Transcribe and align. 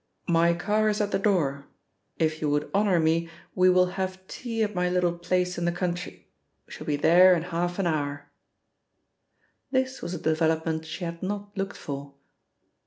"My 0.27 0.55
car 0.55 0.89
is 0.89 0.99
at 0.99 1.11
the 1.11 1.19
door, 1.19 1.67
if 2.17 2.41
you 2.41 2.49
would 2.49 2.71
honour 2.73 2.99
me, 2.99 3.29
we 3.53 3.69
will 3.69 3.85
have 3.85 4.25
tea 4.25 4.63
at 4.63 4.73
my 4.73 4.89
little 4.89 5.15
place 5.15 5.59
in 5.59 5.65
the 5.65 5.71
country. 5.71 6.27
We 6.65 6.73
shall 6.73 6.87
be 6.87 6.95
there 6.95 7.35
in 7.35 7.43
half 7.43 7.77
an 7.77 7.85
hour." 7.85 8.31
This 9.69 10.01
was 10.01 10.15
a 10.15 10.19
development 10.19 10.85
she 10.87 11.05
had 11.05 11.21
not 11.21 11.55
looked 11.55 11.77
for. 11.77 12.15